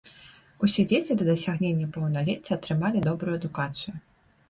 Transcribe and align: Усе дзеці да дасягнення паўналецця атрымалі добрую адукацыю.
Усе 0.67 0.85
дзеці 0.91 1.17
да 1.19 1.27
дасягнення 1.29 1.91
паўналецця 1.99 2.51
атрымалі 2.59 3.07
добрую 3.13 3.41
адукацыю. 3.41 3.99